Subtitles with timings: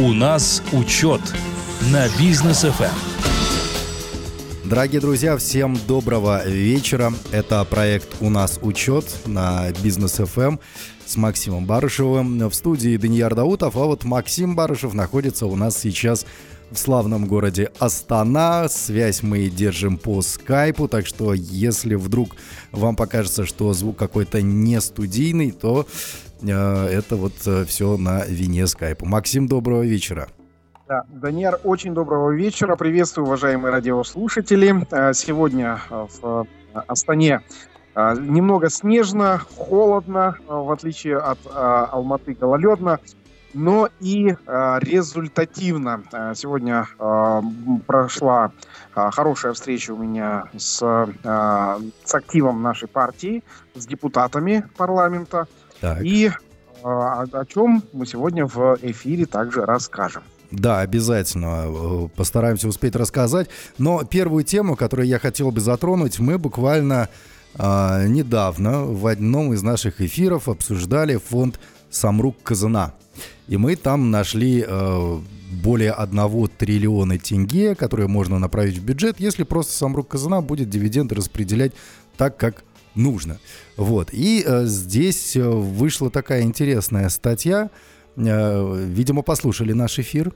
[0.00, 1.20] У нас учет
[1.92, 2.84] на бизнес ФМ.
[4.68, 7.12] Дорогие друзья, всем доброго вечера.
[7.32, 10.58] Это проект «У нас учет» на Бизнес ФМ
[11.04, 12.48] с Максимом Барышевым.
[12.48, 16.26] В студии Данияр Даутов, а вот Максим Барышев находится у нас сейчас
[16.70, 18.68] в славном городе Астана.
[18.68, 22.36] Связь мы держим по скайпу, так что если вдруг
[22.70, 25.88] вам покажется, что звук какой-то не студийный, то
[26.42, 29.06] это вот э, все на вине скайпа.
[29.06, 30.28] Максим, доброго вечера.
[30.88, 32.76] Да, Даниэр, очень доброго вечера.
[32.76, 34.86] Приветствую, уважаемые радиослушатели.
[34.90, 36.46] Э, сегодня э, в
[36.86, 37.40] Астане
[37.96, 43.00] немного снежно, холодно, в отличие от Алматы гололедно
[43.54, 46.04] но и э, результативно.
[46.12, 47.42] Э, сегодня э,
[47.86, 48.52] прошла
[48.94, 53.42] э, хорошая встреча у меня с, э, с активом нашей партии,
[53.74, 55.46] с депутатами парламента.
[55.80, 56.02] Так.
[56.02, 56.32] И э,
[56.82, 60.22] о, о чем мы сегодня в эфире также расскажем.
[60.50, 61.64] Да, обязательно.
[61.66, 63.48] Э, постараемся успеть рассказать.
[63.76, 67.08] Но первую тему, которую я хотел бы затронуть, мы буквально
[67.54, 72.94] э, недавно в одном из наших эфиров обсуждали фонд Самрук Казана.
[73.46, 75.18] И мы там нашли э,
[75.62, 81.14] более 1 триллиона тенге, которые можно направить в бюджет, если просто Самрук Казана будет дивиденды
[81.14, 81.72] распределять
[82.16, 82.64] так, как
[82.98, 83.38] нужно.
[83.76, 84.10] Вот.
[84.12, 87.70] И э, здесь э, вышла такая интересная статья.
[88.16, 90.32] Э, видимо, послушали наш эфир.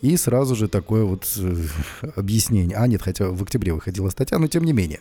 [0.00, 1.56] И сразу же такое вот э,
[2.16, 2.76] объяснение.
[2.76, 5.00] А, нет, хотя в октябре выходила статья, но тем не менее.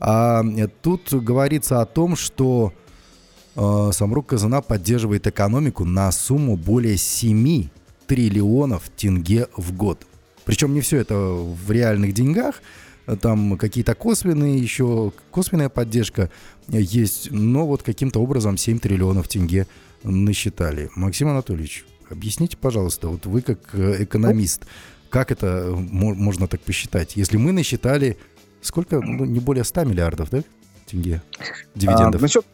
[0.00, 0.42] А,
[0.82, 2.72] тут говорится о том, что
[3.56, 7.68] Э, Самрук Казана поддерживает экономику на сумму более 7
[8.06, 10.06] триллионов тенге в год.
[10.44, 12.62] Причем не все это в реальных деньгах,
[13.16, 16.30] там какие-то косвенные еще, косвенная поддержка
[16.68, 19.66] есть, но вот каким-то образом 7 триллионов тенге
[20.02, 20.90] насчитали.
[20.96, 24.66] Максим Анатольевич, объясните, пожалуйста, вот вы как э, экономист,
[25.08, 27.16] как это можно так посчитать?
[27.16, 28.16] Если мы насчитали,
[28.62, 30.42] сколько, ну, не более 100 миллиардов, да,
[30.86, 31.22] тенге
[31.74, 32.20] дивидендов?
[32.20, 32.46] А, насчет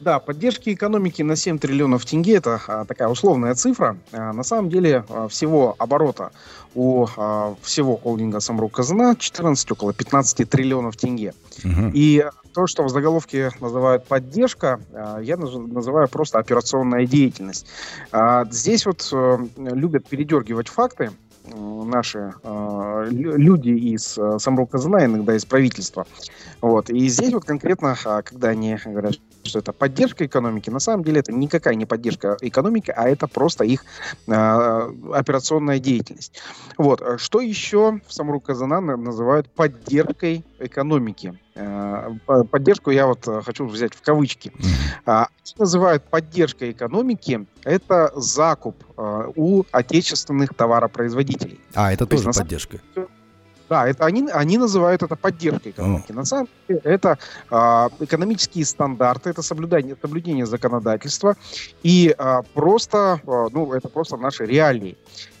[0.00, 3.98] да, поддержки экономики на 7 триллионов тенге это а, такая условная цифра.
[4.12, 6.32] А, на самом деле а, всего оборота
[6.74, 7.04] у
[7.62, 11.34] всего холдинга Самрук Казана 14, около 15 триллионов тенге.
[11.64, 11.90] Угу.
[11.94, 12.24] И
[12.54, 14.78] то, что в заголовке называют поддержка,
[15.20, 17.66] я называю просто операционная деятельность.
[18.50, 21.10] Здесь вот а, любят передергивать факты
[21.44, 26.06] наши э, люди из э, самого Казана, иногда из правительства.
[26.60, 26.90] Вот.
[26.90, 30.70] И здесь вот конкретно, когда они говорят, что это поддержка экономики.
[30.70, 33.84] На самом деле это никакая не поддержка экономики, а это просто их
[34.26, 34.32] э,
[35.12, 36.40] операционная деятельность.
[36.78, 37.02] Вот.
[37.18, 41.38] Что еще в Самру называют поддержкой экономики?
[41.54, 42.12] Э,
[42.50, 44.52] поддержку я вот э, хочу взять в кавычки.
[45.06, 45.24] Э,
[45.58, 51.60] называют поддержкой экономики это закуп э, у отечественных товаропроизводителей.
[51.74, 52.80] А, это То тоже есть, поддержка.
[53.68, 56.10] Да, это они, они называют это поддержкой экономики.
[56.10, 57.18] На самом деле это
[57.50, 61.36] э, экономические стандарты, это соблюдение, соблюдение законодательства
[61.84, 64.96] и э, просто, э, ну, это просто наши реалии.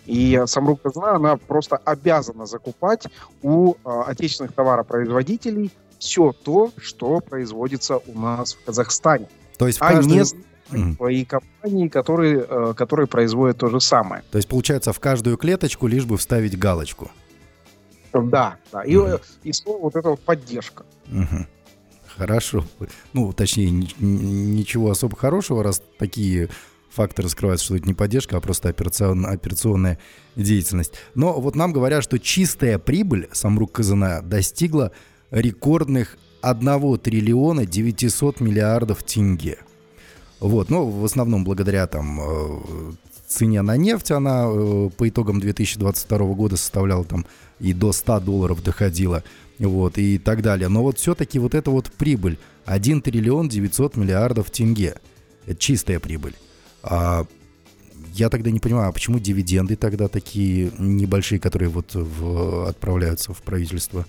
[0.06, 3.06] И Самрук Казна, она просто обязана закупать
[3.42, 9.28] у э, отечественных товаропроизводителей все то, что производится у нас в Казахстане.
[9.58, 10.24] То есть в а каждую...
[10.72, 14.22] не свои компании, которые, э, которые производят то же самое.
[14.30, 17.10] То есть, получается, в каждую клеточку лишь бы вставить галочку.
[18.12, 18.82] Да, да.
[18.82, 19.18] И, угу.
[19.42, 20.84] и слово вот это вот поддержка.
[21.08, 21.46] Угу.
[22.16, 22.64] Хорошо.
[23.12, 26.48] Ну, точнее, ничего особо хорошего, раз такие
[26.90, 29.98] факты раскрываются, что это не поддержка, а просто операцион, операционная
[30.36, 30.94] деятельность.
[31.14, 34.92] Но вот нам говорят, что чистая прибыль Самрук Казана достигла
[35.30, 39.58] рекордных 1 триллиона 900 миллиардов тенге.
[40.40, 42.92] Вот, ну, в основном благодаря там э,
[43.28, 47.26] цене на нефть, она э, по итогам 2022 года составляла там
[47.58, 49.22] и до 100 долларов доходила,
[49.58, 50.68] вот, и так далее.
[50.68, 54.96] Но вот все-таки вот эта вот прибыль, 1 триллион 900 миллиардов тенге,
[55.46, 56.34] это чистая прибыль.
[56.82, 57.26] А
[58.14, 63.42] я тогда не понимаю, а почему дивиденды тогда такие небольшие, которые вот в, отправляются в
[63.42, 64.06] правительство?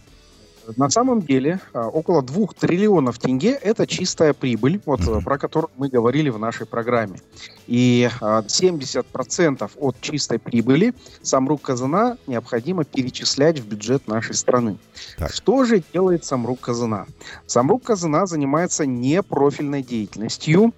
[0.77, 5.89] На самом деле а, около 2 триллионов тенге– это чистая прибыль, вот, про которую мы
[5.89, 7.19] говорили в нашей программе.
[7.67, 14.77] И 70% а, от чистой прибыли Самрук Казана необходимо перечислять в бюджет нашей страны.
[15.17, 15.31] Так.
[15.31, 17.07] Что же делает Самрук Казана?
[17.45, 20.73] Самрук Казана занимается непрофильной деятельностью,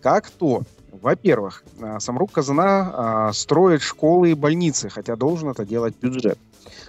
[0.00, 6.38] как то во-первых, а, Самрук Казана строит школы и больницы, хотя должен это делать бюджет.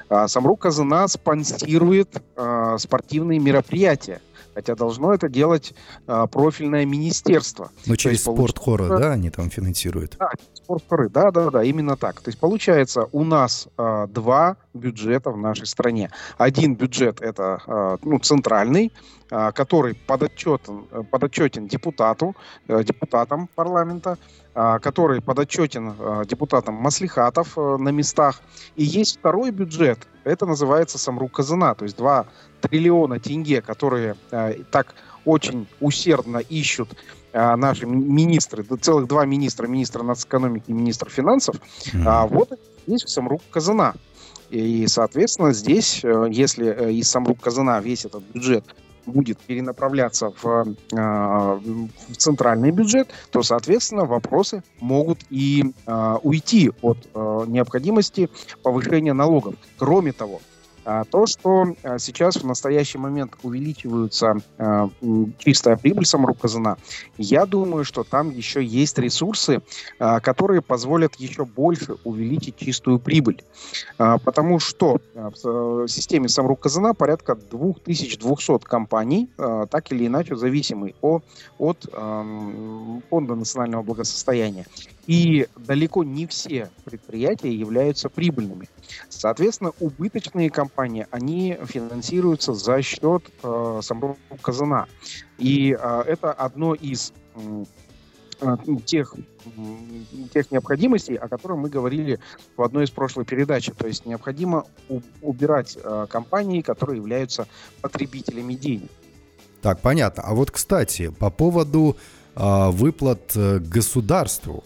[0.09, 4.21] А, Самрук Казана спонсирует а, спортивные мероприятия.
[4.53, 5.73] Хотя должно это делать
[6.05, 7.71] а, профильное министерство.
[7.85, 9.09] Ну, через спортхоры, получается...
[9.09, 10.15] да, они там финансируют?
[10.19, 12.21] Да, спортхоры, да, да, да, именно так.
[12.21, 16.11] То есть получается у нас а, два бюджета в нашей стране.
[16.37, 18.93] Один бюджет это а, ну, центральный,
[19.31, 22.35] а, который подотчетен, подотчетен депутату,
[22.67, 24.17] а, депутатам парламента,
[24.53, 28.41] который подотчетен а, депутатам маслихатов а, на местах.
[28.75, 32.27] И есть второй бюджет, это называется Самрук Казана, то есть 2
[32.61, 34.93] триллиона тенге, которые а, так
[35.25, 36.95] очень усердно ищут
[37.33, 42.03] а, наши министры, целых два министра, министр нацэкономики и министр финансов, mm-hmm.
[42.05, 43.95] а, вот есть Самрук Казана.
[44.49, 48.63] И, соответственно, здесь, э, если э, из Самрук Казана весь этот бюджет
[49.05, 56.97] будет перенаправляться в, э, в центральный бюджет, то, соответственно, вопросы могут и э, уйти от
[57.13, 58.29] э, необходимости
[58.63, 59.55] повышения налогов.
[59.77, 60.41] Кроме того,
[61.09, 64.89] то, что а, сейчас в настоящий момент увеличиваются а,
[65.37, 66.77] чистая прибыль саморубказана,
[67.17, 69.61] я думаю, что там еще есть ресурсы,
[69.97, 73.43] которые позволят еще больше увеличить чистую прибыль.
[73.97, 83.83] Потому что в системе саморубказана порядка 2200 компаний, так или иначе зависимые от Фонда национального
[83.83, 84.65] благосостояния.
[85.05, 88.69] И далеко не все предприятия являются прибыльными.
[89.09, 94.87] Соответственно, убыточные компании, они финансируются за счет э, самого казана.
[95.37, 97.65] И э, это одно из э,
[98.85, 99.15] тех,
[100.33, 102.19] тех необходимостей, о которых мы говорили
[102.55, 103.69] в одной из прошлых передач.
[103.77, 107.47] То есть необходимо у, убирать э, компании, которые являются
[107.81, 108.89] потребителями денег.
[109.61, 110.23] Так, понятно.
[110.23, 111.95] А вот, кстати, по поводу
[112.35, 114.63] выплат э, государству.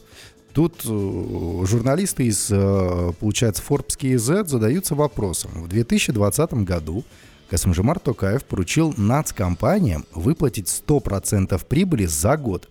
[0.54, 5.52] Тут э, журналисты из, э, получается, Forbes KZ задаются вопросом.
[5.54, 7.04] В 2020 году
[7.50, 12.68] Касымжимар Токаев поручил нацкомпаниям выплатить 100% прибыли за год.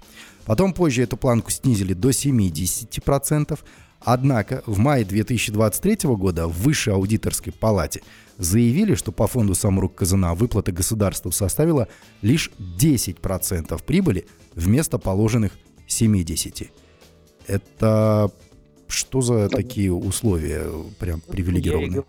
[0.46, 3.58] Потом позже эту планку снизили до 70%.
[4.06, 8.02] Однако в мае 2023 года в Высшей аудиторской палате
[8.38, 11.88] заявили, что по фонду Самрук Казана выплата государству составила
[12.22, 15.58] лишь 10% прибыли вместо положенных
[15.88, 16.68] 70%.
[17.48, 18.30] Это
[18.86, 20.70] что за такие условия
[21.00, 22.04] прям привилегированные?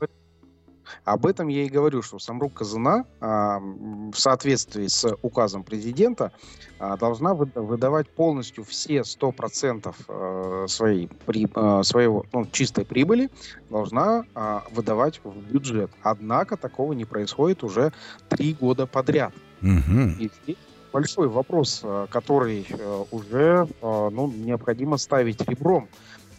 [1.05, 6.31] Об этом я и говорю, что Самрук Казана в соответствии с указом президента
[6.79, 13.29] а, должна выдавать полностью все 100% а, своей, при, а, своего ну, чистой прибыли,
[13.69, 15.91] должна а, выдавать в бюджет.
[16.03, 17.93] Однако такого не происходит уже
[18.29, 19.33] три года подряд.
[19.61, 20.01] Угу.
[20.19, 20.57] И здесь
[20.93, 25.87] большой вопрос, э, который э, уже э, ну, необходимо ставить ребром.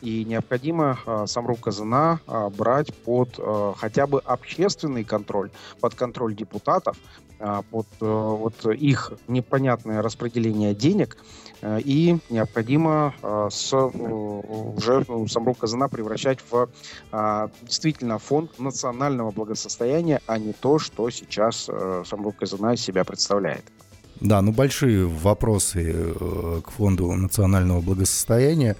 [0.00, 2.20] И необходимо Самрук Казана
[2.56, 3.38] брать под
[3.76, 5.50] хотя бы общественный контроль,
[5.80, 6.96] под контроль депутатов,
[7.70, 11.16] под вот их непонятное распределение денег.
[11.64, 13.14] И необходимо
[13.50, 16.68] с, уже ну, Самрук Казана превращать в
[17.62, 21.68] действительно фонд национального благосостояния, а не то, что сейчас
[22.04, 23.64] Самрук Казана из себя представляет.
[24.20, 28.76] Да, ну большие вопросы э, к Фонду национального благосостояния.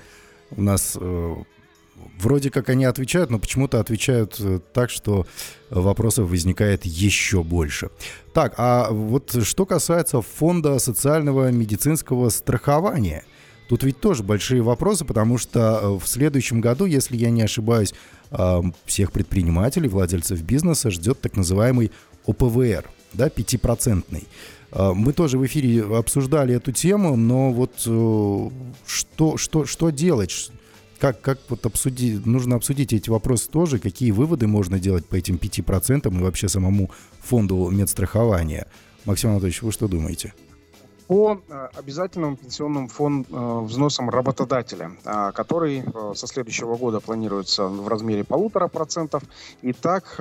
[0.57, 1.35] У нас э,
[2.19, 5.27] вроде как они отвечают, но почему-то отвечают э, так, что
[5.71, 7.91] вопросов возникает еще больше.
[8.33, 13.25] Так, а вот что касается Фонда социального медицинского страхования,
[13.69, 17.95] тут ведь тоже большие вопросы, потому что в следующем году, если я не ошибаюсь,
[18.85, 21.91] всех предпринимателей, владельцев бизнеса ждет так называемый
[22.27, 22.85] ОПВР,
[23.19, 24.27] да, пятипроцентный.
[24.71, 28.51] А, мы тоже в эфире обсуждали эту тему, но вот э,
[28.87, 30.51] что, что, что делать?
[30.99, 35.37] Как, как вот обсудить, нужно обсудить эти вопросы тоже, какие выводы можно делать по этим
[35.37, 38.67] 5% и вообще самому фонду медстрахования.
[39.05, 40.33] Максим Анатольевич, вы что думаете?
[41.09, 44.93] По э, обязательному пенсионному фонд, э, взносам работодателя,
[45.35, 45.85] который
[46.15, 49.23] со следующего года планируется в размере полутора процентов,
[49.63, 50.21] и так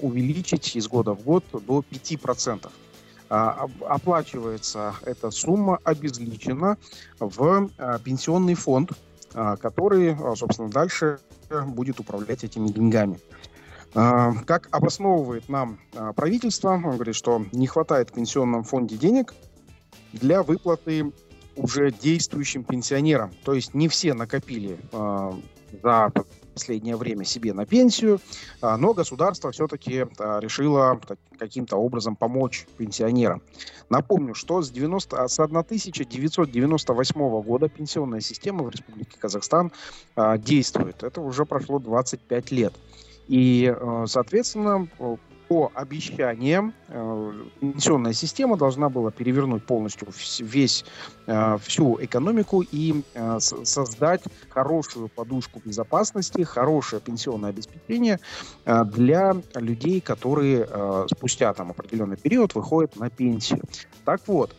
[0.00, 2.72] увеличить из года в год до 5 процентов.
[3.30, 6.78] А, оплачивается эта сумма обезличена
[7.20, 8.92] в а, пенсионный фонд,
[9.34, 11.18] а, который, собственно, дальше
[11.66, 13.18] будет управлять этими деньгами.
[13.94, 15.80] Как обосновывает нам
[16.14, 19.32] правительство, он говорит, что не хватает в пенсионном фонде денег
[20.12, 21.12] для выплаты
[21.56, 23.32] уже действующим пенсионерам.
[23.44, 24.78] То есть не все накопили
[25.82, 26.12] за
[26.58, 28.20] последнее время себе на пенсию,
[28.60, 31.00] а, но государство все-таки а, решило
[31.38, 33.42] каким-то образом помочь пенсионерам.
[33.88, 39.70] Напомню, что с, 90, с 1998 года пенсионная система в Республике Казахстан
[40.16, 41.04] а, действует.
[41.04, 42.74] Это уже прошло 25 лет.
[43.28, 43.72] И,
[44.06, 44.88] соответственно,
[45.48, 50.08] по обещаниям э, пенсионная система должна была перевернуть полностью
[50.40, 50.84] весь,
[51.26, 58.20] э, всю экономику и э, создать хорошую подушку безопасности, хорошее пенсионное обеспечение
[58.64, 60.66] для людей, которые
[61.10, 63.62] спустя там определенный период выходят на пенсию.
[64.04, 64.54] Так вот,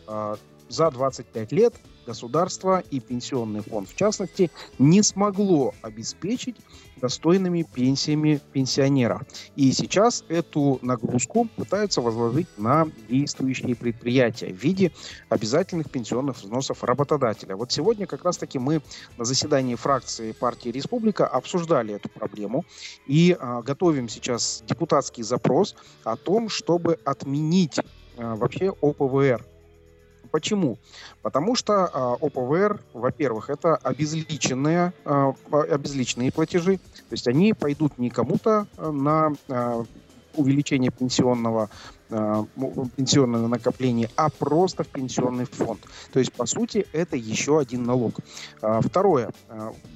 [0.68, 1.74] за 25 лет
[2.10, 4.50] государство и пенсионный фонд, в частности,
[4.80, 6.56] не смогло обеспечить
[7.00, 9.22] достойными пенсиями пенсионеров.
[9.54, 14.90] И сейчас эту нагрузку пытаются возложить на действующие предприятия в виде
[15.28, 17.54] обязательных пенсионных взносов работодателя.
[17.54, 18.82] Вот сегодня как раз-таки мы
[19.16, 22.64] на заседании фракции партии Республика обсуждали эту проблему
[23.06, 27.78] и а, готовим сейчас депутатский запрос о том, чтобы отменить
[28.18, 29.49] а, вообще ОПВР
[30.30, 30.78] Почему?
[31.22, 38.10] Потому что э, ОПВР, во-первых, это обезличенные, э, обезличенные платежи, то есть они пойдут не
[38.10, 39.84] кому-то на э,
[40.34, 41.68] увеличение пенсионного
[42.96, 45.78] пенсионного накопления, а просто в пенсионный фонд.
[46.12, 48.14] То есть, по сути, это еще один налог.
[48.60, 49.30] Второе.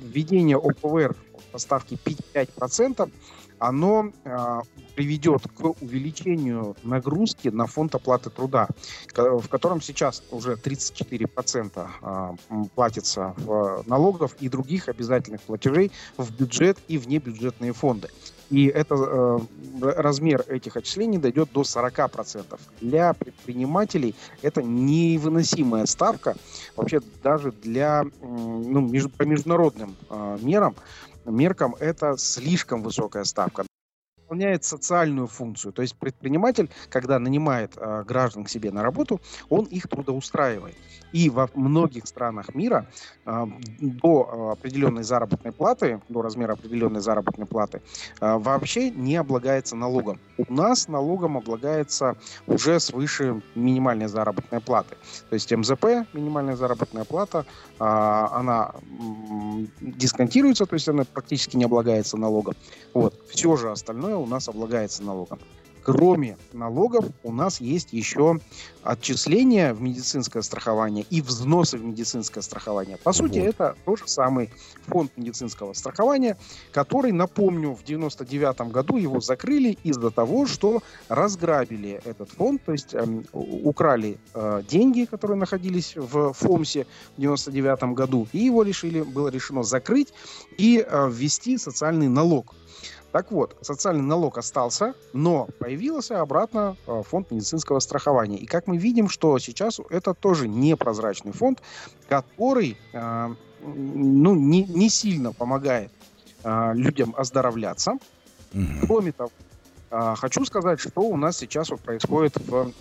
[0.01, 1.17] Введение ОПВР
[1.51, 1.97] по ставке
[2.33, 3.11] 5%,
[3.59, 4.61] оно э,
[4.95, 8.69] приведет к увеличению нагрузки на фонд оплаты труда,
[9.15, 16.79] в котором сейчас уже 34% э, платится в налогов и других обязательных платежей в бюджет
[16.89, 18.09] и внебюджетные фонды.
[18.51, 19.39] И это, э,
[19.81, 22.61] размер этих отчислений дойдет до 40%.
[22.81, 26.37] Для предпринимателей это невыносимая ставка,
[26.77, 30.77] вообще даже для, ну, между, по международным э, мерам,
[31.25, 33.65] меркам это слишком высокая ставка
[34.35, 35.73] выполняет социальную функцию.
[35.73, 40.75] То есть предприниматель, когда нанимает э, граждан к себе на работу, он их трудоустраивает.
[41.13, 42.87] И во многих странах мира
[43.27, 43.47] э,
[43.81, 47.81] до определенной заработной платы, до размера определенной заработной платы,
[48.21, 50.19] э, вообще не облагается налогом.
[50.37, 52.17] У нас налогом облагается
[52.49, 54.97] уже свыше минимальной заработной платы.
[55.31, 57.47] То есть МЗП, минимальная заработная плата,
[57.79, 58.73] э, она
[59.81, 62.55] дисконтируется, то есть она практически не облагается налогом.
[62.93, 63.15] Вот.
[63.29, 65.39] Все же остальное у нас облагается налогом.
[65.85, 68.41] Кроме налогов у нас есть еще
[68.83, 72.97] отчисления в медицинское страхование и взносы в медицинское страхование.
[72.97, 73.49] По сути, вот.
[73.49, 74.51] это тот же самый
[74.87, 76.39] фонд медицинского страхования,
[76.73, 82.95] который, напомню, в 99 году его закрыли из-за того, что разграбили этот фонд, то есть
[82.95, 89.29] э, украли э, деньги, которые находились в ФОМСе в 99 году, и его решили, было
[89.29, 90.15] решено закрыть
[90.57, 92.55] и э, ввести социальный налог
[93.15, 98.39] так вот, социальный налог остался, но появился обратно э, фонд медицинского страхования.
[98.39, 101.63] И как мы видим, что сейчас это тоже непрозрачный фонд,
[102.09, 105.93] который э, ну, не, не сильно помогает
[106.43, 107.99] э, людям оздоровляться.
[108.53, 108.87] Mm-hmm.
[108.87, 109.31] Кроме того,
[109.91, 112.73] Хочу сказать, что у нас сейчас вот происходит в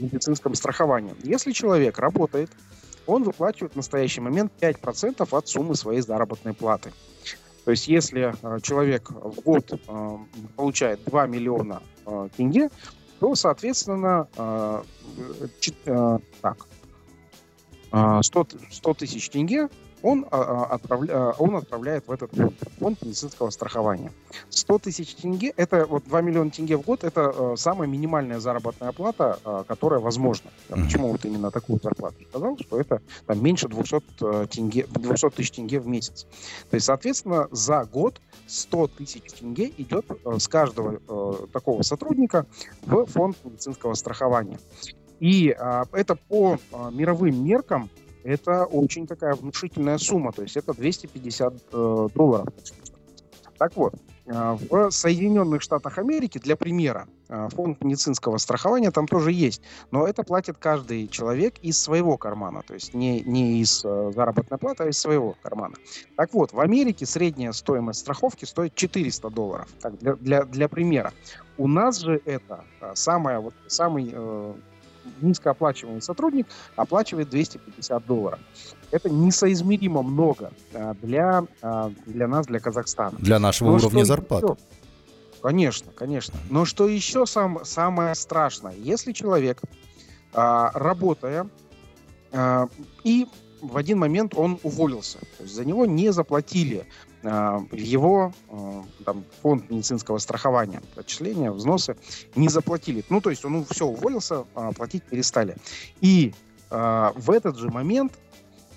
[0.00, 1.14] медицинском страховании.
[1.22, 2.50] Если человек работает,
[3.06, 6.92] он выплачивает в настоящий момент 5% от суммы своей заработной платы.
[7.66, 10.18] То есть если э, человек в год э,
[10.54, 12.70] получает 2 миллиона э, тенге,
[13.18, 14.28] то, соответственно,
[16.42, 16.66] так,
[17.90, 19.68] 100, 100 тысяч тенге
[20.06, 24.12] он, а, а, отправля, а, он отправляет в этот фонд, фонд медицинского страхования.
[24.50, 29.64] 100 тысяч тенге, это вот 2 миллиона тенге в год, это самая минимальная заработная плата,
[29.66, 30.50] которая возможна.
[30.68, 35.80] Почему вот именно такую зарплату сказал, что это там, меньше 200, тенге, 200 тысяч тенге
[35.80, 36.26] в месяц.
[36.70, 41.00] То есть, соответственно, за год 100 тысяч тенге идет с каждого
[41.52, 42.46] такого сотрудника
[42.82, 44.60] в фонд медицинского страхования.
[45.20, 47.88] И а, это по а, мировым меркам
[48.26, 52.48] это очень такая внушительная сумма, то есть это 250 э, долларов.
[53.56, 53.94] Так вот,
[54.26, 60.06] э, в Соединенных Штатах Америки, для примера, э, фонд медицинского страхования там тоже есть, но
[60.06, 64.84] это платит каждый человек из своего кармана, то есть не, не из э, заработной платы,
[64.84, 65.76] а из своего кармана.
[66.16, 71.12] Так вот, в Америке средняя стоимость страховки стоит 400 долларов, так, для, для, для примера.
[71.58, 72.64] У нас же это
[72.94, 74.14] самая, вот, самый
[75.20, 76.46] низкооплачиваемый сотрудник
[76.76, 78.38] оплачивает 250 долларов.
[78.90, 83.18] Это несоизмеримо много а, для, а, для нас, для Казахстана.
[83.18, 84.42] Для нашего Но уровня зарплат.
[84.42, 84.56] Еще?
[85.42, 86.34] Конечно, конечно.
[86.50, 89.60] Но что еще сам, самое страшное, если человек,
[90.32, 91.48] а, работая,
[93.04, 93.26] и
[93.68, 95.18] в один момент он уволился.
[95.36, 96.86] То есть за него не заплатили
[97.22, 100.82] э, его э, там, фонд медицинского страхования.
[100.96, 101.96] Отчисления, взносы
[102.34, 103.04] не заплатили.
[103.08, 105.56] Ну, то есть он все уволился, э, платить перестали.
[106.00, 106.34] И
[106.70, 108.12] э, в этот же момент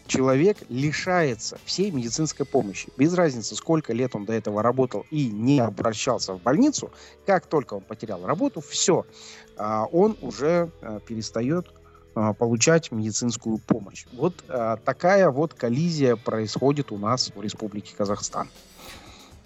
[0.10, 2.90] человек лишается всей медицинской помощи.
[2.98, 6.92] Без разницы, сколько лет он до этого работал и не обращался в больницу,
[7.26, 9.06] как только он потерял работу, все,
[9.56, 11.79] а, он уже а, перестает а,
[12.14, 14.06] получать медицинскую помощь.
[14.14, 14.44] Вот
[14.84, 18.50] такая вот коллизия происходит у нас в Республике Казахстан.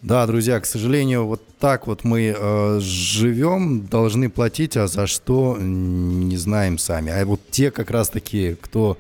[0.03, 5.57] Да, друзья, к сожалению, вот так вот мы э, живем, должны платить, а за что
[5.57, 7.09] не знаем сами.
[7.09, 8.97] А вот те как раз-таки, кто,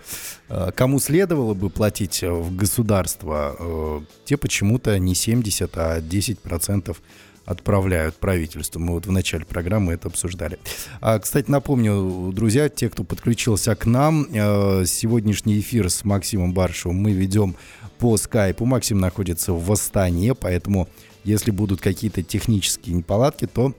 [0.47, 7.01] э, кому следовало бы платить в государство, э, те почему-то не 70, а 10 процентов
[7.45, 8.79] отправляют правительству.
[8.79, 10.59] Мы вот в начале программы это обсуждали.
[11.01, 16.97] А, кстати, напомню, друзья, те, кто подключился к нам, э, сегодняшний эфир с Максимом Баршевым
[16.97, 17.55] мы ведем
[17.99, 18.65] по скайпу.
[18.65, 20.87] Максим находится в Астане, поэтому
[21.23, 23.73] если будут какие-то технические неполадки, то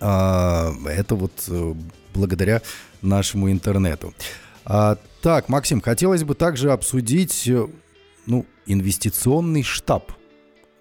[0.00, 1.74] а, это вот э,
[2.14, 2.62] благодаря
[3.02, 4.14] нашему интернету.
[4.64, 7.66] А, так, Максим, хотелось бы также обсудить э,
[8.26, 10.12] ну, инвестиционный штаб.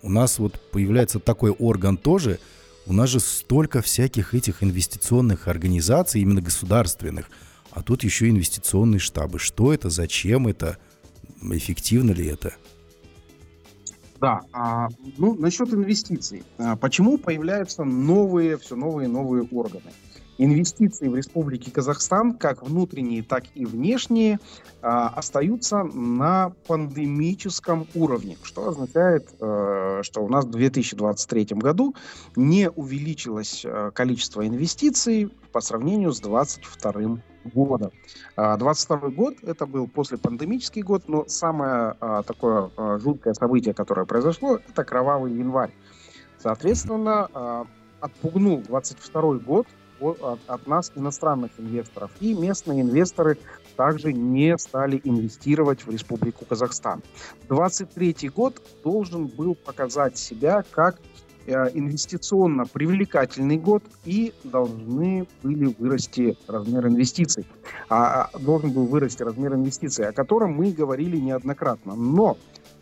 [0.01, 2.39] У нас вот появляется такой орган тоже.
[2.85, 7.29] У нас же столько всяких этих инвестиционных организаций, именно государственных.
[7.71, 9.39] А тут еще инвестиционные штабы.
[9.39, 10.77] Что это, зачем это?
[11.41, 12.55] эффективно ли это?
[14.19, 14.87] Да, а,
[15.17, 16.43] ну насчет инвестиций.
[16.57, 19.91] А, почему появляются новые, все новые и новые органы?
[20.37, 24.39] Инвестиции в Республике Казахстан, как внутренние, так и внешние,
[24.81, 31.95] а, остаются на пандемическом уровне, что означает, а, что у нас в 2023 году
[32.35, 37.21] не увеличилось а, количество инвестиций по сравнению с 2022
[37.53, 37.91] года.
[38.35, 44.05] 22 год это был после пандемический год, но самое а, такое а, жуткое событие, которое
[44.05, 45.73] произошло, это кровавый январь.
[46.37, 47.65] Соответственно, а,
[48.01, 49.67] отпугнул 22 год
[49.99, 52.11] от, от нас иностранных инвесторов.
[52.19, 53.37] И местные инвесторы
[53.75, 57.03] также не стали инвестировать в Республику Казахстан.
[57.47, 60.99] 23 год должен был показать себя как
[61.47, 67.45] Э, инвестиционно привлекательный год и должны были вырасти размер инвестиций.
[67.87, 71.95] А, а должен был вырасти размер инвестиций, о котором мы говорили неоднократно.
[71.95, 72.37] Но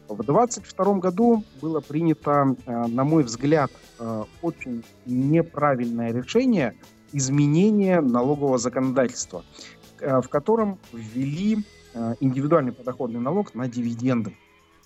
[0.08, 3.70] в 2022 году было принято, э, на мой взгляд,
[4.00, 6.74] э, очень неправильное решение
[7.16, 9.44] изменения налогового законодательства,
[10.00, 11.60] в котором ввели
[12.20, 14.36] индивидуальный подоходный налог на дивиденды.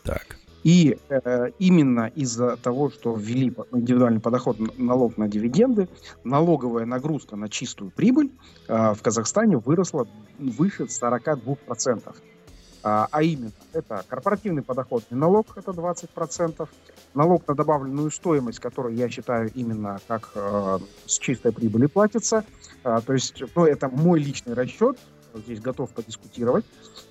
[0.04, 0.38] Так.
[0.64, 5.88] И э, именно из-за того, что ввели индивидуальный подоход налог на дивиденды,
[6.24, 8.32] налоговая нагрузка на чистую прибыль
[8.68, 12.16] э, в Казахстане выросла выше 42%.
[12.82, 16.68] А, а именно, это корпоративный подоходный налог, это 20%,
[17.14, 22.46] налог на добавленную стоимость, который я считаю именно как э, с чистой прибыли платится.
[22.84, 24.98] Э, то есть, ну, это мой личный расчет,
[25.34, 26.66] здесь готов подискутировать.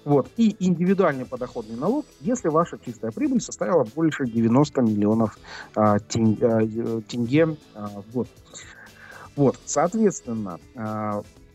[0.04, 0.28] Вот.
[0.36, 5.38] И индивидуальный подоходный налог, если ваша чистая прибыль составила больше 90 миллионов
[5.74, 8.28] а, тенге, а, тенге а, в год.
[9.36, 10.58] Вот, соответственно,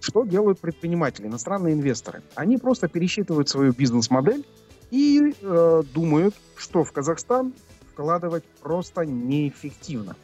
[0.04, 2.22] что делают предприниматели, иностранные инвесторы?
[2.36, 4.46] Они просто пересчитывают свою бизнес-модель
[4.92, 7.54] и э, думают, что в Казахстан
[7.94, 10.18] вкладывать просто неэффективно.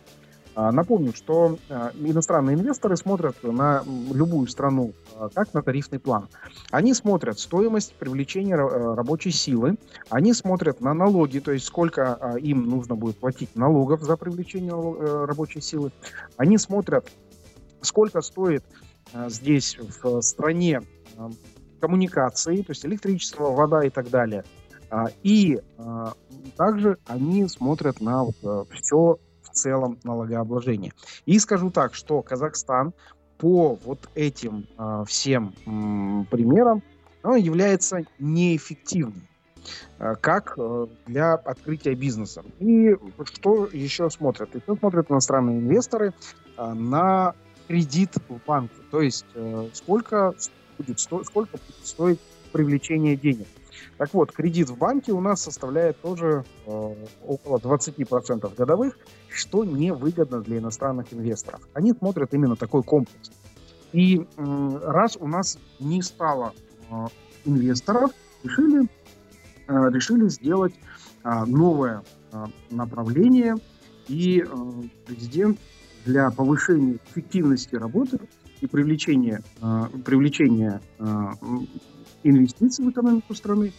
[0.53, 6.27] А, напомню, что а, иностранные инвесторы смотрят на любую страну а, как на тарифный план.
[6.71, 9.77] Они смотрят стоимость привлечения рабочей силы,
[10.09, 15.25] они смотрят на налоги, то есть сколько им нужно будет платить налогов за привлечение э,
[15.25, 15.93] рабочей силы.
[16.35, 17.09] Они смотрят,
[17.81, 18.65] сколько стоит
[19.27, 20.81] здесь в стране
[21.79, 24.43] коммуникации, то есть электричество, вода и так далее.
[25.23, 25.59] И
[26.57, 29.19] также они смотрят на э, все
[29.59, 30.93] целом налогообложения.
[31.25, 32.93] И скажу так, что Казахстан
[33.37, 36.83] по вот этим э, всем э, примерам
[37.23, 39.27] он является неэффективным
[39.99, 42.43] э, как э, для открытия бизнеса.
[42.59, 42.95] И
[43.33, 44.53] что еще смотрят?
[44.55, 46.13] Еще смотрят иностранные инвесторы
[46.57, 47.33] э, на
[47.69, 48.73] кредит в банке.
[48.89, 50.33] То есть э, сколько
[50.79, 52.19] будет, сто, сколько будет стоить
[52.51, 53.45] привлечение денег.
[53.99, 56.95] Так вот, кредит в банке у нас составляет тоже э,
[57.27, 58.97] около 20% годовых,
[59.29, 61.61] что невыгодно для иностранных инвесторов.
[61.73, 63.31] Они смотрят именно такой комплекс.
[63.93, 66.53] И э, раз у нас не стало
[66.89, 67.07] э,
[67.45, 68.09] инвесторов,
[68.43, 68.89] решили,
[69.67, 70.73] э, решили сделать
[71.23, 73.57] э, новое э, направление,
[74.07, 74.47] и э,
[75.05, 75.59] президент
[76.05, 78.19] для повышения эффективности работы
[78.61, 81.03] и привлечения, э, привлечения э,
[82.23, 83.73] инвестиций в экономику страны,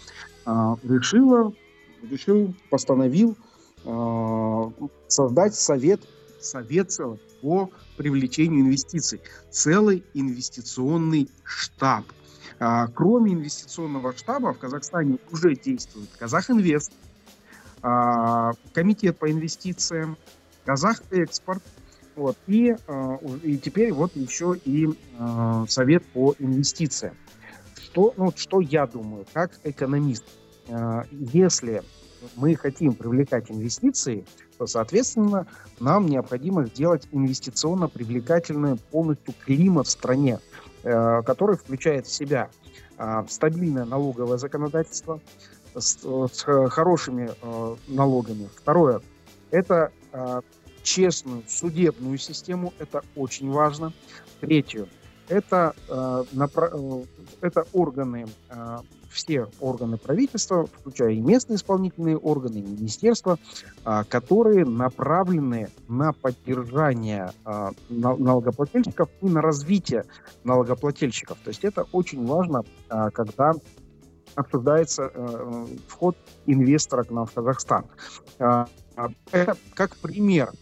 [0.44, 1.52] а, решила,
[2.02, 3.36] решил, постановил
[3.84, 4.72] а,
[5.08, 6.00] создать совет,
[6.40, 6.90] совет
[7.42, 12.04] по привлечению инвестиций, целый инвестиционный штаб.
[12.58, 16.92] А, кроме инвестиционного штаба в Казахстане уже действует Казахинвест,
[17.82, 20.16] а, Комитет по инвестициям,
[20.64, 21.62] Казах Экспорт,
[22.20, 24.86] вот, и, а, и теперь вот еще и
[25.18, 27.14] а, Совет по инвестициям.
[27.82, 30.24] Что, ну, что я думаю, как экономист?
[30.68, 31.82] А, если
[32.36, 34.26] мы хотим привлекать инвестиции,
[34.58, 35.46] то, соответственно,
[35.80, 40.38] нам необходимо сделать инвестиционно привлекательный полностью климат в стране,
[40.82, 42.50] который включает в себя
[43.28, 45.22] стабильное налоговое законодательство
[45.74, 47.30] с, с хорошими
[47.88, 48.50] налогами.
[48.54, 49.00] Второе–
[49.50, 49.92] это
[50.82, 53.92] честную судебную систему, это очень важно.
[54.40, 54.86] Третье–
[55.28, 55.74] это,
[57.40, 58.26] это органы
[59.10, 63.38] все органы правительства, включая и местные исполнительные органы, и министерства,
[63.84, 70.04] а, которые направлены на поддержание а, налогоплательщиков и на развитие
[70.44, 71.38] налогоплательщиков.
[71.44, 73.52] То есть это очень важно, а, когда
[74.36, 76.16] обсуждается э, вход
[76.46, 77.86] инвестора к нам в Казахстан.
[78.38, 80.52] Это как пример.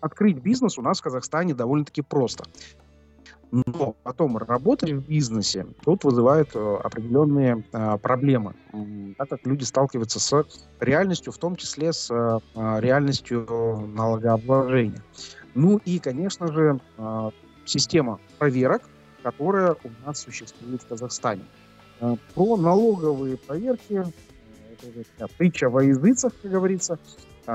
[0.00, 2.44] Открыть бизнес у нас в Казахстане довольно-таки просто
[3.52, 8.54] но потом работать в бизнесе тут вызывает э, определенные э, проблемы,
[9.18, 10.46] так как люди сталкиваются с
[10.80, 12.38] реальностью, в том числе с э,
[12.80, 15.02] реальностью налогообложения.
[15.54, 16.80] Ну и, конечно же,
[17.66, 18.82] система проверок,
[19.22, 21.42] которая у нас существует в Казахстане.
[22.34, 24.02] Про налоговые проверки,
[25.18, 26.98] это притча во языцах, как говорится,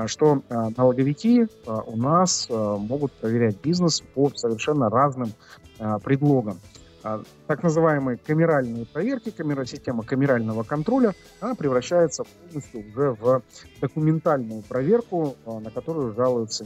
[0.06, 5.32] что налоговики у нас могут проверять бизнес по совершенно разным
[5.78, 6.58] а, предлогом.
[7.04, 9.32] А, так называемые камеральные проверки,
[9.66, 13.42] система камерального контроля, она превращается полностью уже в
[13.80, 16.64] документальную проверку, а, на которую жалуются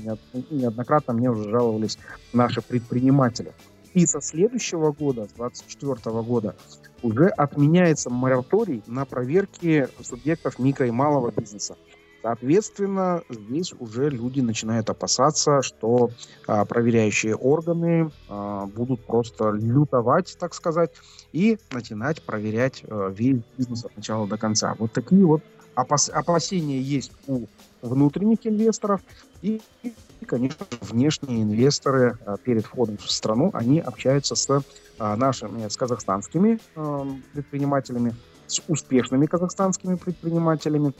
[0.51, 1.99] неоднократно, мне уже жаловались
[2.33, 3.53] наши предприниматели.
[3.93, 6.57] И со следующего года, с 2024 года,
[7.03, 11.77] уже отменяется мораторий на проверки субъектов микро и малого бизнеса.
[12.23, 16.11] Соответственно, здесь уже люди начинают опасаться, что
[16.47, 20.93] а, проверяющие органы а, будут просто лютовать, так сказать,
[21.33, 24.77] и начинать проверять а, весь бизнес от начала до конца.
[24.79, 25.43] Вот такие вот
[25.75, 27.47] опас опасения есть у
[27.81, 29.01] внутренних инвесторов
[29.41, 29.93] и, и
[30.25, 34.63] конечно, внешние инвесторы а, перед входом в страну, они общаются с
[34.99, 38.15] а, нашими, с казахстанскими а, предпринимателями,
[38.47, 40.95] с успешными казахстанскими предпринимателями,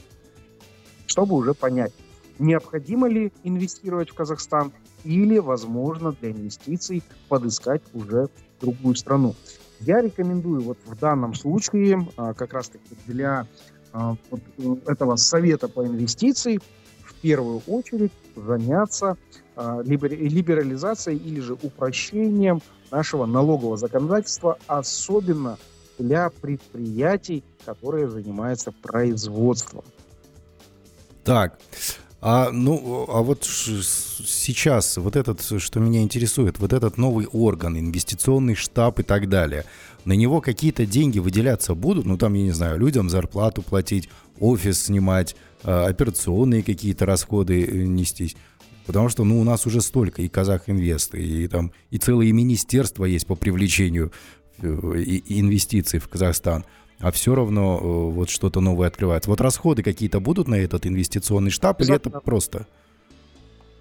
[1.07, 1.93] чтобы уже понять,
[2.39, 4.71] необходимо ли инвестировать в Казахстан
[5.03, 8.29] или, возможно, для инвестиций подыскать уже
[8.61, 9.35] другую страну.
[9.79, 13.47] Я рекомендую вот в данном случае а, как раз-таки для
[13.91, 14.41] а, вот
[14.87, 16.61] этого совета по инвестициям
[17.03, 19.17] в первую очередь заняться
[19.55, 22.61] а, либерализацией или же упрощением
[22.91, 25.57] нашего налогового законодательства, особенно
[25.97, 29.83] для предприятий, которые занимаются производством.
[31.23, 31.57] Так,
[32.25, 38.55] а, ну, а вот сейчас, вот этот, что меня интересует, вот этот новый орган, инвестиционный
[38.55, 39.65] штаб и так далее,
[40.05, 42.05] на него какие-то деньги выделяться будут?
[42.05, 44.07] Ну, там, я не знаю, людям зарплату платить,
[44.39, 48.37] офис снимать, а, операционные какие-то расходы э, нестись.
[48.85, 52.31] Потому что, ну, у нас уже столько, и Казах Инвест, и, и там, и целые
[52.31, 54.13] министерства есть по привлечению
[54.59, 56.63] э, инвестиций в Казахстан
[57.03, 59.29] а все равно э, вот что-то новое открывается.
[59.29, 62.65] Вот расходы какие-то будут на этот инвестиционный штаб или это просто?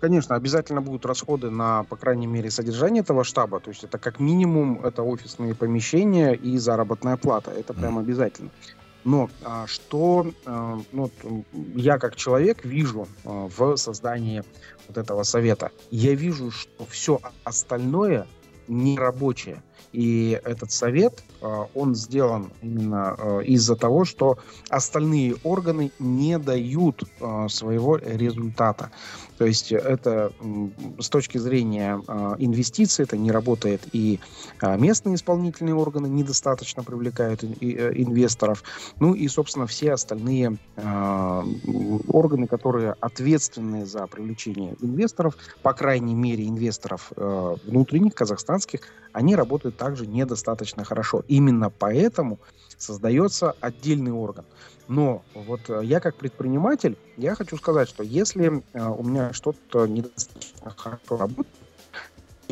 [0.00, 3.60] Конечно, обязательно будут расходы на, по крайней мере, содержание этого штаба.
[3.60, 7.52] То есть это как минимум это офисные помещения и заработная плата.
[7.52, 8.50] Это прям обязательно.
[9.04, 11.10] Но а, что а, ну,
[11.76, 14.42] я как человек вижу а, в создании
[14.88, 15.70] вот этого совета?
[15.92, 18.26] Я вижу, что все остальное
[18.66, 19.62] не рабочее.
[19.92, 24.38] И этот совет, а, он сделан именно а, из-за того, что
[24.70, 28.90] остальные органы не дают а, своего результата.
[29.42, 30.32] То есть это
[31.00, 32.00] с точки зрения
[32.38, 34.20] инвестиций, это не работает и
[34.62, 37.46] местные исполнительные органы недостаточно привлекают э,
[37.96, 38.62] инвесторов.
[39.00, 47.10] Ну и, собственно, все остальные органы, которые ответственны за привлечение инвесторов, по крайней мере, инвесторов
[47.16, 51.24] внутренних, казахстанских, они работают также недостаточно хорошо.
[51.26, 52.38] Именно поэтому
[52.78, 54.44] создается отдельный орган.
[54.92, 59.86] Но вот э, я как предприниматель, я хочу сказать, что если э, у меня что-то
[59.86, 61.56] недостаточно хорошо работает,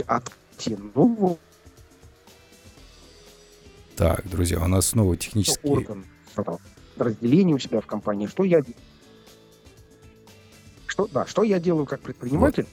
[0.06, 1.36] открытие нового
[3.94, 5.68] так, друзья, у нас снова технический...
[5.68, 6.06] Орган,
[6.96, 8.26] разделение у себя в компании.
[8.26, 8.62] Что я
[10.86, 12.66] что, да, что я делаю как предприниматель,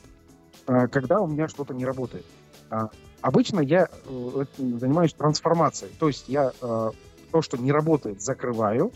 [0.65, 0.75] вот.
[0.75, 2.25] Э, когда у меня что-то не работает?
[2.69, 3.89] А, Обычно я
[4.57, 5.91] занимаюсь трансформацией.
[5.99, 8.93] То есть я то, что не работает, закрываю,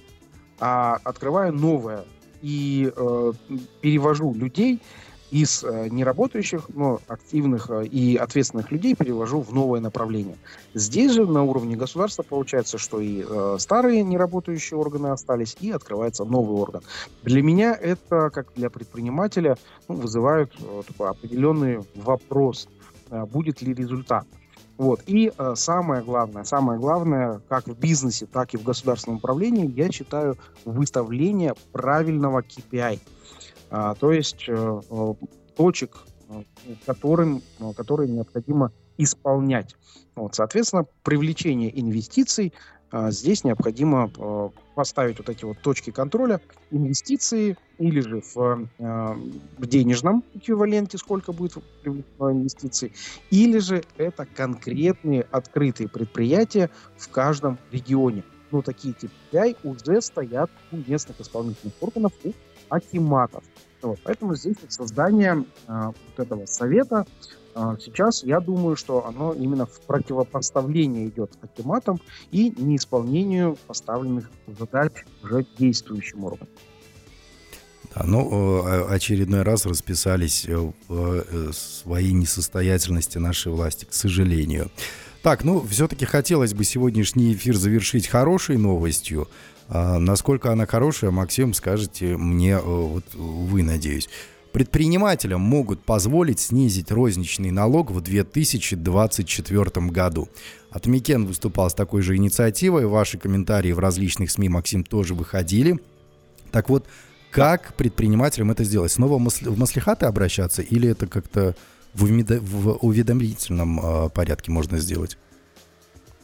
[0.62, 2.06] а открываю новое.
[2.41, 3.34] И э,
[3.82, 4.82] перевожу людей
[5.32, 10.38] из э, неработающих, но активных э, и ответственных людей перевожу в новое направление.
[10.74, 16.26] Здесь же на уровне государства получается, что и э, старые неработающие органы остались, и открывается
[16.26, 16.82] новый орган.
[17.24, 22.67] Для меня это, как для предпринимателя, ну, вызывает э, такой определенный вопрос,
[23.10, 24.26] э, будет ли результат.
[24.82, 25.04] Вот.
[25.06, 29.91] И э, самое главное, самое главное, как в бизнесе, так и в государственном управлении, я
[29.91, 33.00] считаю выставление правильного KPI.
[33.70, 35.13] А, то есть э, э,
[35.56, 35.98] точек,
[36.30, 36.41] э,
[36.88, 37.44] которым,
[37.78, 39.76] которые необходимо исполнять.
[40.15, 42.52] Вот, соответственно, привлечение инвестиций
[43.10, 44.12] здесь необходимо
[44.76, 51.54] поставить вот эти вот точки контроля, инвестиции или же в, в денежном эквиваленте, сколько будет
[51.86, 52.94] инвестиций,
[53.30, 58.24] или же это конкретные открытые предприятия в каждом регионе.
[58.52, 62.32] Ну, такие KPI уже стоят у местных исполнительных органов, у
[62.70, 63.44] акиматов.
[63.82, 67.06] Вот, поэтому здесь вот создание а, вот этого совета
[67.54, 72.00] а, сейчас, я думаю, что оно именно в противопоставление идет акиматам
[72.32, 74.91] и неисполнению поставленных задач
[75.24, 76.48] уже действующим органам.
[77.94, 84.72] Да, ну, очередной раз расписались э, в э, своей несостоятельности нашей власти, к сожалению.
[85.22, 89.28] Так, ну, все-таки хотелось бы сегодняшний эфир завершить хорошей новостью.
[89.74, 94.10] А, насколько она хорошая, Максим, скажете мне, э, вот вы, надеюсь.
[94.52, 100.28] Предпринимателям могут позволить снизить розничный налог в 2024 году.
[100.72, 102.86] Атамекен выступал с такой же инициативой.
[102.86, 105.80] Ваши комментарии в различных СМИ, Максим, тоже выходили.
[106.52, 106.86] Так вот,
[107.32, 108.92] как предпринимателям это сделать?
[108.92, 111.56] Снова в маслихаты обращаться или это как-то
[111.94, 112.04] в
[112.82, 115.18] уведомительном а, порядке можно сделать?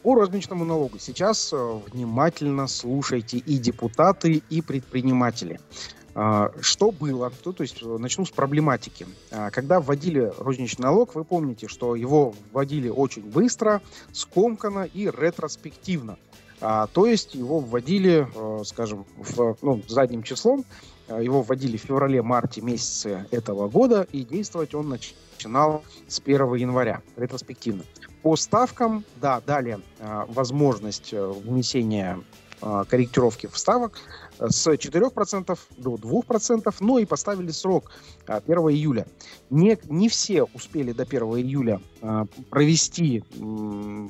[0.07, 5.59] По розничному налогу сейчас э, внимательно слушайте и депутаты, и предприниматели.
[6.15, 7.29] А, что было?
[7.43, 9.05] То, то есть э, начну с проблематики.
[9.31, 13.81] А, когда вводили розничный налог, вы помните, что его вводили очень быстро,
[14.13, 16.17] скомканно и ретроспективно.
[16.61, 20.63] А, то есть его вводили, э, скажем, в, ну, задним числом,
[21.09, 27.83] его вводили в феврале-марте месяце этого года, и действовать он начинал с 1 января, ретроспективно.
[28.27, 32.19] По ставкам, да, дали э, возможность э, внесения
[32.61, 33.93] э, корректировки вставок
[34.37, 37.89] с 4% до 2%, но и поставили срок
[38.25, 39.07] 1 июля.
[39.49, 41.79] Не, не все успели до 1 июля
[42.49, 43.23] провести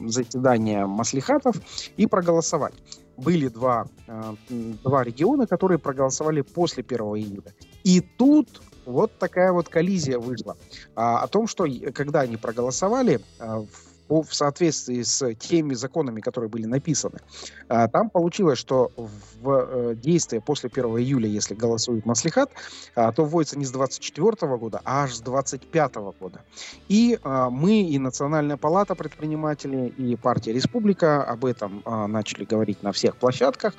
[0.08, 1.56] заседание маслихатов
[1.96, 2.74] и проголосовать.
[3.18, 3.86] Были два,
[4.84, 7.54] два региона, которые проголосовали после 1 июля.
[7.84, 10.58] И тут вот такая вот коллизия вышла.
[10.96, 16.66] А, о том, что когда они проголосовали, в в соответствии с теми законами, которые были
[16.66, 17.20] написаны.
[17.70, 22.52] А, там получилось, что в э, действие после 1 июля, если голосует Маслихат,
[22.96, 26.42] а, то вводится не с 24 года, а аж с 25 года.
[26.88, 32.92] И а, мы, и Национальная палата предпринимателей, и партия Республика об этом начали говорить на
[32.92, 33.74] всех площадках,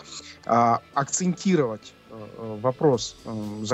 [0.45, 1.95] акцентировать
[2.39, 3.65] вопрос э,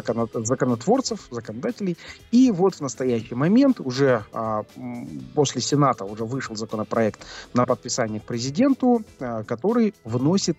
[0.43, 1.97] законотворцев, законодателей.
[2.31, 4.65] И вот в настоящий момент уже а,
[5.35, 7.21] после Сената уже вышел законопроект
[7.55, 10.57] на подписание к президенту, э, который вносит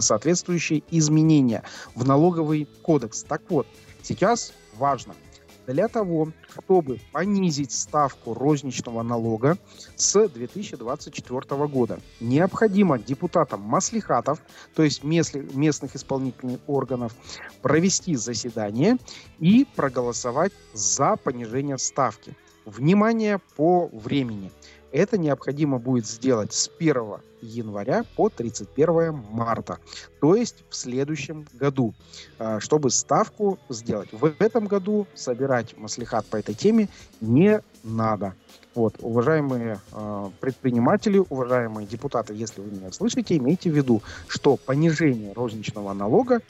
[0.00, 1.62] соответствующие изменения
[1.94, 3.24] в налоговый кодекс.
[3.24, 3.66] Так вот,
[4.02, 5.14] сейчас важно–
[5.66, 9.58] для того, чтобы понизить ставку розничного налога
[9.96, 11.98] с 2024 года.
[12.20, 14.40] Необходимо депутатам маслихатов,
[14.74, 17.14] то есть местных исполнительных органов,
[17.62, 18.98] провести заседание
[19.38, 22.36] и проголосовать за понижение ставки.
[22.64, 24.50] Внимание по времени.
[24.94, 29.78] Это необходимо будет сделать с 1 января по 31 марта,
[30.20, 31.94] то есть в следующем году,
[32.38, 34.08] а, чтобы ставку сделать.
[34.12, 36.88] В этом году собирать маслихат по этой теме
[37.20, 38.34] не надо.
[38.76, 45.32] Вот, уважаемые э, предприниматели, уважаемые депутаты, если вы меня слышите, имейте в виду, что понижение
[45.32, 46.40] розничного налога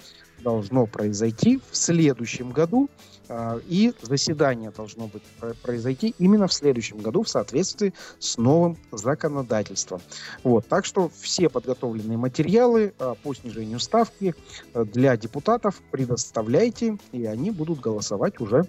[0.45, 2.89] должно произойти в следующем году,
[3.29, 5.23] э, и заседание должно быть
[5.63, 10.01] произойти именно в следующем году в соответствии с новым законодательством.
[10.45, 14.35] Вот, так что все подготовленные материалы э, по снижению ставки
[14.75, 18.69] э, для депутатов предоставляйте, и они будут голосовать уже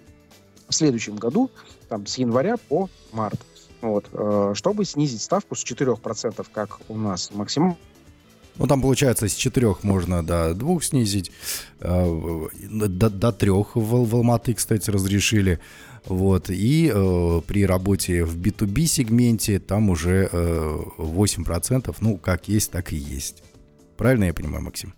[0.68, 1.50] в следующем году,
[1.88, 3.38] там, с января по март.
[3.82, 4.06] Вот,
[4.54, 7.76] чтобы снизить ставку с 4%, как у нас максимум
[8.58, 11.30] Ну, там, получается, с четырех можно до двух снизить,
[11.80, 15.60] э, до, до трех в, в Алматы, кстати, разрешили.
[16.06, 22.70] Вот, и э, при работе в B2B сегменте там уже э, 8%, ну, как есть,
[22.70, 23.42] так и есть.
[23.96, 24.94] Правильно я понимаю, Максим?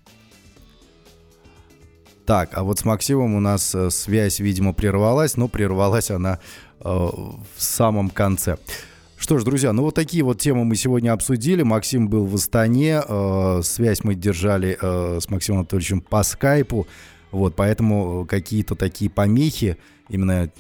[2.27, 6.41] Так, а вот с Максимом у нас э, связь, видимо, прервалась, но прервалась она
[6.81, 8.59] э, в самом конце.
[9.19, 11.63] Что ж, друзья, ну вот такие вот темы мы сегодня обсудили.
[11.63, 16.87] Максим был в Астане, э, связь мы держали э, с Максимом Анатольевичем по скайпу,
[17.33, 19.77] вот, поэтому какие-то такие помехи
[20.09, 20.51] именно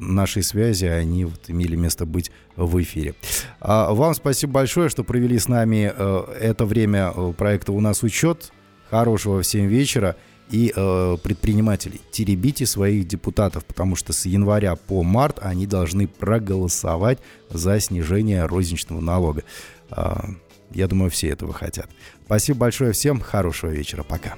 [0.00, 3.14] нашей связи, они вот имели место быть в эфире.
[3.60, 8.02] А вам спасибо большое, что провели с нами э, это время э, проекта «У нас
[8.02, 8.52] учет».
[8.90, 10.16] Хорошего всем вечера
[10.52, 12.00] и э, предпринимателей.
[12.12, 17.18] Теребите своих депутатов, потому что с января по март они должны проголосовать
[17.50, 19.42] за снижение розничного налога.
[19.90, 20.14] Э,
[20.70, 21.88] я думаю, все этого хотят.
[22.26, 23.20] Спасибо большое всем.
[23.20, 24.02] Хорошего вечера.
[24.02, 24.36] Пока.